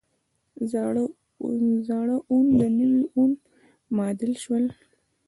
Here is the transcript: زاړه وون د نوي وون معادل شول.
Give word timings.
زاړه 0.71 2.15
وون 2.29 2.45
د 2.59 2.61
نوي 2.77 3.03
وون 3.13 3.31
معادل 3.95 4.33
شول. 4.43 4.65